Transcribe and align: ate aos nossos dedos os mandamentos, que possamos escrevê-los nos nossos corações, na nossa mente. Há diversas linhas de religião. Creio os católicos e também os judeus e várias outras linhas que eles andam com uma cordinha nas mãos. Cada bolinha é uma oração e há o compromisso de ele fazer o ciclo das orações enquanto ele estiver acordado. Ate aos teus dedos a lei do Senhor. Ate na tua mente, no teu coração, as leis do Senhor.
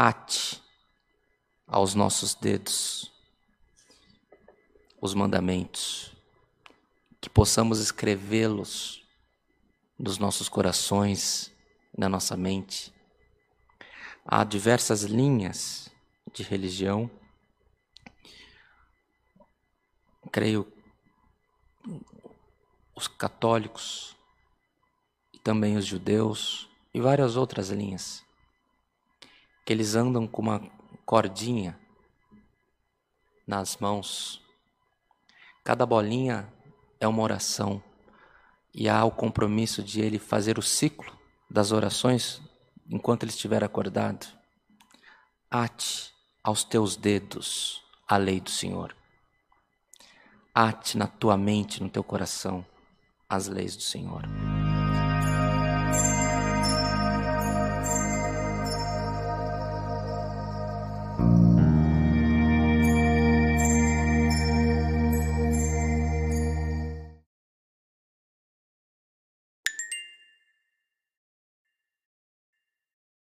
ate 0.00 0.62
aos 1.66 1.92
nossos 1.92 2.32
dedos 2.32 3.12
os 5.00 5.12
mandamentos, 5.12 6.12
que 7.20 7.28
possamos 7.28 7.80
escrevê-los 7.80 9.04
nos 9.98 10.16
nossos 10.16 10.48
corações, 10.48 11.52
na 11.96 12.08
nossa 12.08 12.36
mente. 12.36 12.94
Há 14.24 14.44
diversas 14.44 15.02
linhas 15.02 15.90
de 16.32 16.44
religião. 16.44 17.10
Creio 20.30 20.72
os 22.94 23.08
católicos 23.08 24.16
e 25.32 25.40
também 25.40 25.76
os 25.76 25.84
judeus 25.84 26.68
e 26.94 27.00
várias 27.00 27.34
outras 27.34 27.70
linhas 27.70 28.27
que 29.68 29.72
eles 29.74 29.94
andam 29.94 30.26
com 30.26 30.40
uma 30.40 30.62
cordinha 31.04 31.78
nas 33.46 33.76
mãos. 33.76 34.42
Cada 35.62 35.84
bolinha 35.84 36.50
é 36.98 37.06
uma 37.06 37.22
oração 37.22 37.82
e 38.72 38.88
há 38.88 39.04
o 39.04 39.10
compromisso 39.10 39.82
de 39.82 40.00
ele 40.00 40.18
fazer 40.18 40.58
o 40.58 40.62
ciclo 40.62 41.14
das 41.50 41.70
orações 41.70 42.40
enquanto 42.88 43.24
ele 43.24 43.30
estiver 43.30 43.62
acordado. 43.62 44.26
Ate 45.50 46.14
aos 46.42 46.64
teus 46.64 46.96
dedos 46.96 47.82
a 48.08 48.16
lei 48.16 48.40
do 48.40 48.48
Senhor. 48.48 48.96
Ate 50.54 50.96
na 50.96 51.06
tua 51.06 51.36
mente, 51.36 51.82
no 51.82 51.90
teu 51.90 52.02
coração, 52.02 52.64
as 53.28 53.48
leis 53.48 53.76
do 53.76 53.82
Senhor. 53.82 54.22